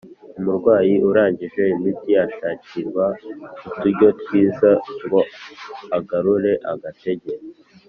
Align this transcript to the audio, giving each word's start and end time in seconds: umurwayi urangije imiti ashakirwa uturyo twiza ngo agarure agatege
umurwayi 0.39 0.95
urangije 1.09 1.61
imiti 1.75 2.11
ashakirwa 2.25 3.05
uturyo 3.67 4.07
twiza 4.21 4.69
ngo 5.03 5.19
agarure 5.97 6.53
agatege 6.73 7.33